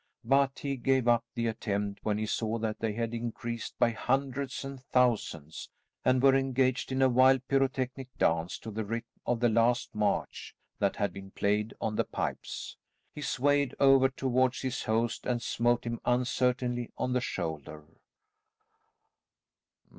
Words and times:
But 0.25 0.57
he 0.57 0.77
gave 0.77 1.07
up 1.07 1.25
the 1.35 1.45
attempt 1.45 2.03
when 2.03 2.17
he 2.17 2.25
saw 2.25 2.57
that 2.57 2.79
they 2.79 2.93
had 2.93 3.13
increased 3.13 3.77
by 3.77 3.91
hundreds 3.91 4.65
and 4.65 4.81
thousands, 4.81 5.69
and 6.03 6.23
were 6.23 6.33
engaged 6.35 6.91
in 6.91 7.03
a 7.03 7.07
wild 7.07 7.47
pyrotechnic 7.47 8.07
dance 8.17 8.57
to 8.57 8.71
the 8.71 8.83
rhythm 8.83 9.05
of 9.27 9.41
the 9.41 9.49
last 9.49 9.93
march 9.93 10.55
that 10.79 10.95
had 10.95 11.13
been 11.13 11.29
played 11.29 11.75
on 11.79 11.97
the 11.97 12.03
pipes. 12.03 12.77
He 13.13 13.21
swayed 13.21 13.75
over 13.79 14.09
towards 14.09 14.61
his 14.61 14.85
host 14.85 15.27
and 15.27 15.39
smote 15.39 15.83
him 15.85 15.99
uncertainly 16.03 16.91
on 16.97 17.13
the 17.13 17.21
shoulder. 17.21 17.83